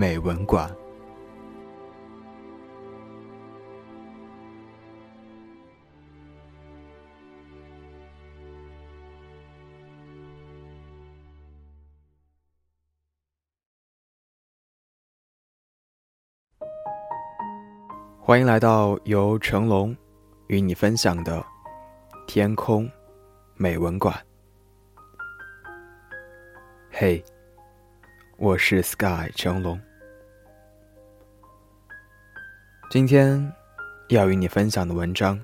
[0.00, 0.66] 美文馆》。
[18.18, 19.94] 欢迎来到由成龙
[20.46, 21.38] 与你分享的
[22.26, 22.90] 《天空
[23.54, 24.14] 美文馆》。
[26.90, 27.22] 嘿，
[28.38, 29.78] 我是 Sky 成龙。
[32.90, 33.40] 今天
[34.08, 35.40] 要与你分享的文章，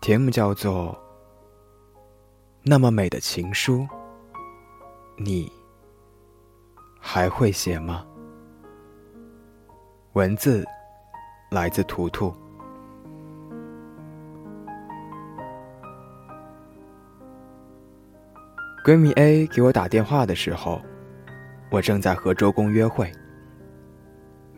[0.00, 0.98] 题目叫做
[2.62, 3.80] 《那么美的情书》，
[5.18, 5.52] 你
[6.98, 8.02] 还会写吗？
[10.14, 10.64] 文字。
[11.50, 12.34] 来自图图。
[18.84, 20.80] 闺蜜 A 给我打电话的时候，
[21.70, 23.12] 我正在和周公约会。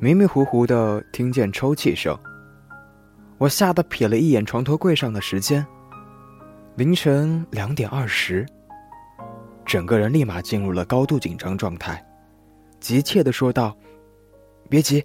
[0.02, 2.18] 迷迷糊糊的听见抽泣声，
[3.36, 5.64] 我吓得瞥了一眼床头柜上的时间，
[6.76, 8.46] 凌晨两点二十。
[9.66, 12.02] 整个人立马进入了高度紧张状态，
[12.80, 13.76] 急切的说道
[14.70, 15.04] ：“别急，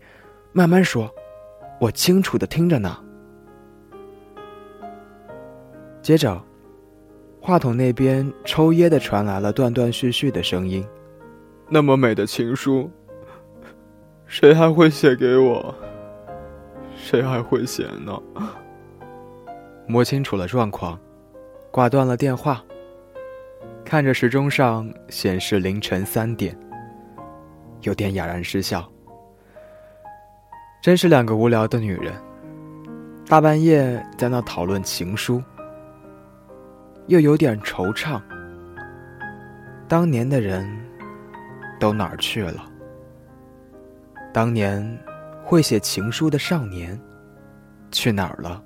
[0.54, 1.14] 慢慢说。”
[1.78, 2.98] 我清楚的听着呢。
[6.02, 6.42] 接着，
[7.42, 10.88] 话筒那边抽噎的传来了断断续续的声音
[11.68, 12.90] ：“那么美的情书，
[14.38, 15.73] 谁还会写给我？
[16.94, 18.22] 谁还会写呢？”
[19.88, 21.00] 摸清楚了状况，
[21.72, 22.62] 挂断了电话。
[23.85, 26.53] 看着时钟上显示凌晨三点，
[27.84, 28.85] 有点哑然失笑。
[30.81, 32.13] 真是两个无聊的女人，
[33.29, 35.41] 大半夜在那讨论情书，
[37.07, 38.22] 又有点惆怅。
[39.88, 40.69] 当年的人
[41.79, 42.66] 都哪儿去了？
[44.35, 44.85] 当年
[45.46, 47.00] 会写情书的少年
[47.90, 48.62] 去哪儿了？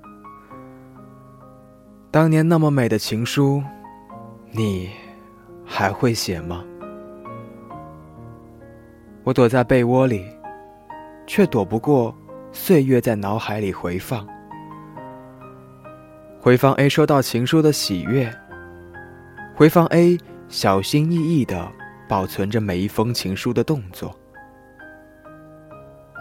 [2.10, 3.62] 当年那么美的情书，
[4.50, 4.90] 你
[5.64, 6.64] 还会写吗？
[9.22, 10.26] 我躲在被窝里。
[11.24, 12.12] 却躲不过
[12.50, 14.26] 岁月在脑海里回放，
[16.40, 18.28] 回放 A 收到情书的喜悦，
[19.54, 21.70] 回放 A 小心翼翼的
[22.08, 24.12] 保存着每一封情书的动作，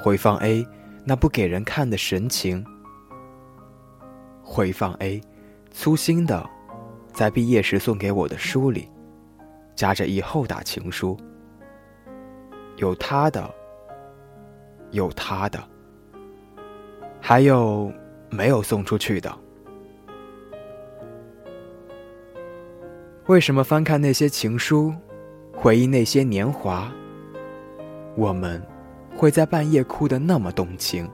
[0.01, 0.65] 回放 A
[1.05, 2.65] 那不给人看的神情，
[4.41, 5.21] 回放 A
[5.71, 6.47] 粗心的
[7.13, 8.89] 在毕业时送给我的书里
[9.75, 11.17] 夹着一厚沓情书，
[12.77, 13.55] 有他的。
[14.91, 15.63] 有他的，
[17.21, 17.93] 还有
[18.31, 19.31] 没有送出去的？
[23.27, 24.91] 为什么翻看那些情书，
[25.53, 26.91] 回忆那些年华，
[28.15, 28.59] 我们
[29.19, 31.11] 会在半夜哭得那么动情？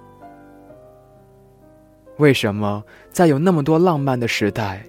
[2.20, 4.86] 为什么在有那么多浪漫的时代，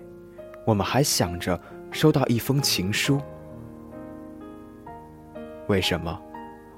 [0.67, 1.59] 我们还想着
[1.91, 3.19] 收到一封情书？
[5.67, 6.21] 为什么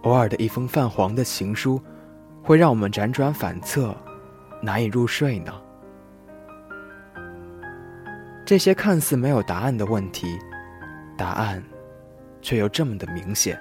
[0.05, 1.83] 偶尔的一封泛黄的情书？
[2.41, 3.93] 会让我们辗转反侧，
[4.63, 5.53] 难以入睡呢？
[8.47, 10.39] 这些看似没有答案的问题，
[11.17, 11.61] 答案
[12.41, 13.61] 却又这么的明显。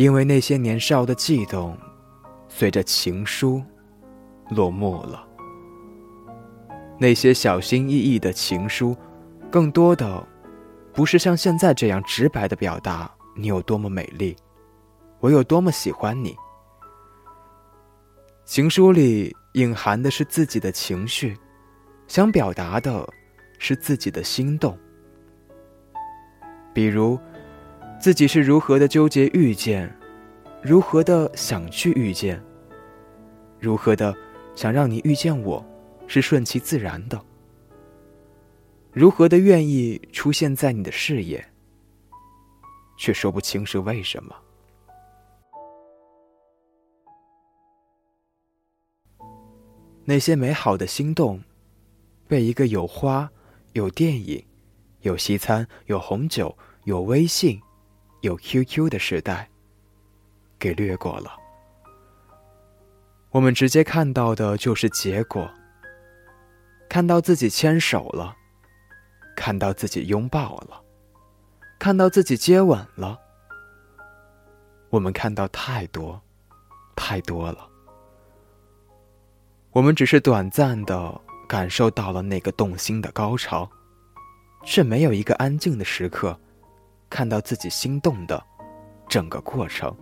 [0.00, 1.76] 因为那些年少的悸动，
[2.48, 3.62] 随着情书
[4.48, 5.28] 落幕了。
[6.98, 8.96] 那些小心翼翼的情书，
[9.50, 10.26] 更多的
[10.94, 14.34] 不是像现在这样直白的表达你有多么美丽。
[15.18, 16.34] 我有多么喜欢你。
[18.46, 21.36] 情书里隐含的是自己的情绪，
[22.08, 23.06] 想表达的
[23.58, 24.78] 是自己的心动。
[26.72, 27.18] 比如，
[28.00, 29.94] 自己是如何的纠结遇见，
[30.62, 32.42] 如何的想去遇见，
[33.58, 34.16] 如何的
[34.56, 35.62] 想让你遇见我，
[36.06, 37.22] 是顺其自然的，
[38.90, 41.46] 如何的愿意出现在你的视野，
[42.96, 44.34] 却说不清是为什么。
[50.06, 51.38] 那些美好的心动，
[52.26, 53.30] 被一个有花、
[53.74, 54.42] 有电影、
[55.02, 57.60] 有西餐、有红酒、有微信、
[58.20, 59.48] 有 QQ 的时代
[60.58, 61.36] 给掠过了。
[63.30, 65.50] 我们直接看到的就是结果，
[66.88, 68.34] 看到自己牵手了，
[69.36, 70.82] 看到自己拥抱了，
[71.78, 73.18] 看到自己接吻了。
[74.90, 76.20] 我们看到太多，
[76.96, 77.68] 太多了。
[79.70, 83.70] 我们只是短暂的感受到了那个动心的高潮。
[84.62, 86.38] 却没有一个安静的时刻，
[87.10, 88.42] 看到自己心动的
[89.08, 89.94] 整个过程。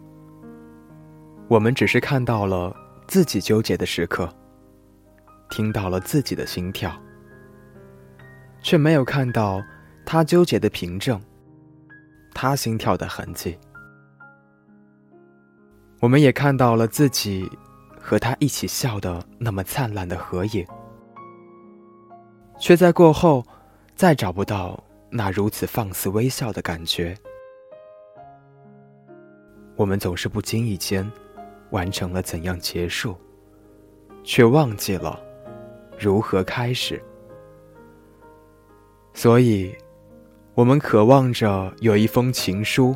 [1.49, 2.77] 我们只是看到了
[3.09, 4.33] 自己纠结的时刻，
[5.51, 6.93] 听到了自己的心跳，
[8.63, 9.61] 却没有看到
[10.07, 11.21] 他纠结的凭证，
[12.35, 13.59] 他心跳的痕迹。
[16.01, 17.51] 我们也看到了自己
[17.99, 20.65] 和他一起笑的那么灿烂的合影，
[22.61, 23.45] 却在过后。
[23.97, 27.17] 再找不到那如此放肆微笑的感觉。
[29.77, 31.09] 我们总是不经意间
[31.71, 33.17] 完成了怎样结束，
[34.23, 35.23] 却忘记了
[35.99, 37.03] 如何开始。
[39.15, 39.75] 所以，
[40.55, 42.95] 我们渴望着有一封情书，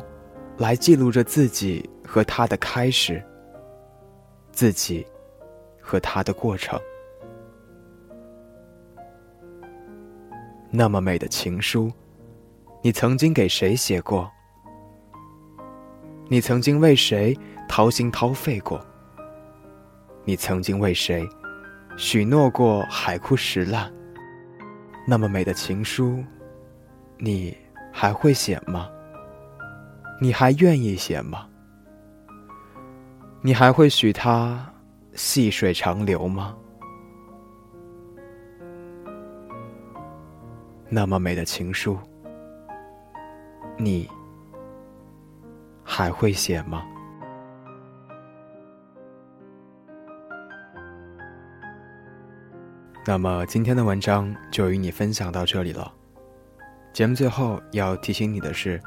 [0.57, 3.23] 来记录着自己和他的开始，
[4.51, 5.05] 自己
[5.81, 6.79] 和他的过程。
[10.69, 11.91] 那么美的情书，
[12.85, 14.29] 你曾经给谁写过？
[16.27, 17.33] 你曾经为谁
[17.65, 18.85] 掏心掏肺过？
[20.25, 21.25] 你曾经为谁
[21.95, 23.89] 许诺过海枯石烂？
[25.07, 26.21] 那么美的情书，
[27.19, 27.57] 你
[27.89, 28.89] 还会写吗？
[30.19, 31.47] 你还愿意写吗？
[33.41, 34.73] 你还会许他
[35.13, 36.53] 细水长流吗？
[40.89, 41.97] 那么美的情书，
[43.83, 44.09] 你
[45.83, 46.85] 还会写吗？
[53.05, 55.91] 那么今天的文章就与你分享到这里了。
[56.93, 58.81] 节目最后要提醒你的是，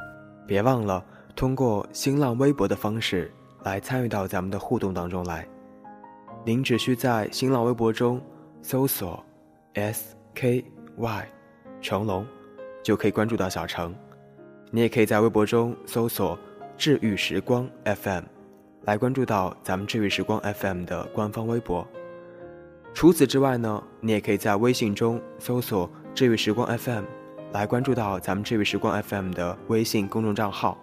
[0.47, 1.05] 别忘了
[1.35, 3.31] 通过新浪微博的方式
[3.63, 5.47] 来参与到咱们的互动当中来。
[6.45, 8.19] 您只需在新浪微博中
[8.63, 9.23] 搜索
[9.75, 11.27] “SKY”。
[11.83, 12.27] 成龙，
[12.83, 13.95] 就可以关注到小程。
[14.71, 16.39] 你也可以在微博中搜索
[16.77, 18.25] “治愈时光 FM”，
[18.83, 21.87] 来关注到咱们“治愈时光 FM” 的官方微博。
[22.93, 27.05] 除此之外呢，你也可以在微信中搜索“治愈时光 FM”，
[27.53, 30.77] 来关注到咱们“治愈时光 FM” 的微信公众账号，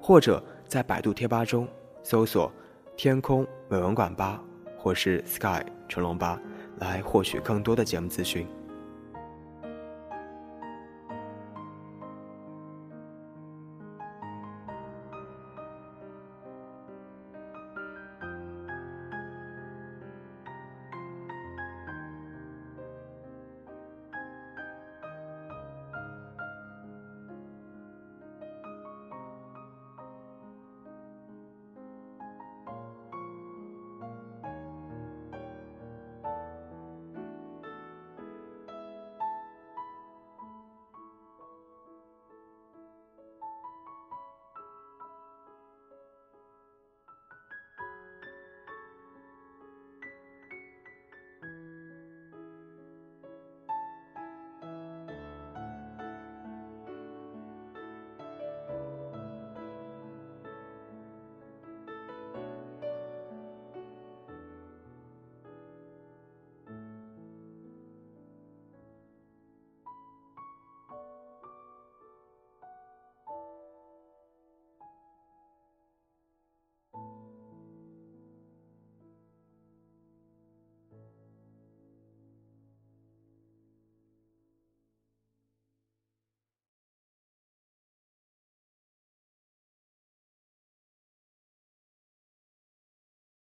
[0.00, 1.66] 或者在百度贴吧中
[2.02, 2.52] 搜索
[2.96, 4.42] “天空美文馆吧”
[4.76, 6.40] 或是 “Sky 成龙吧”，
[6.78, 8.46] 来获取更多的节目资讯。